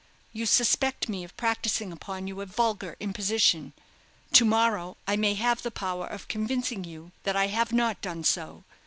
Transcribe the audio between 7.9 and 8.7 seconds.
done so.